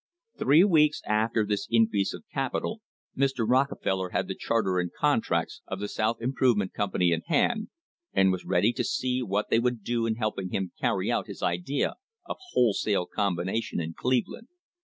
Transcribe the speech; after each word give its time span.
Three 0.39 0.63
weeks 0.63 1.03
after 1.05 1.45
this 1.45 1.67
increase 1.69 2.11
of 2.15 2.23
capital 2.33 2.81
Mr. 3.15 3.47
Rockefeller 3.47 4.09
had 4.09 4.27
the 4.27 4.33
charter 4.33 4.79
and 4.79 4.91
contracts 4.91 5.61
of 5.67 5.79
the 5.79 5.87
South 5.87 6.19
Improvement 6.21 6.73
Company 6.73 7.11
in 7.11 7.21
hand, 7.27 7.67
and 8.11 8.31
was 8.31 8.43
ready 8.43 8.73
to 8.73 8.83
see 8.83 9.21
what 9.21 9.51
they 9.51 9.59
would 9.59 9.83
do 9.83 10.07
in 10.07 10.15
helping 10.15 10.49
him 10.49 10.71
carry 10.81 11.11
out 11.11 11.27
his 11.27 11.43
idea 11.43 11.97
of 12.25 12.37
wholesale 12.53 13.05
combination 13.05 13.79
in 13.79 13.93
Cleveland. 13.93 14.47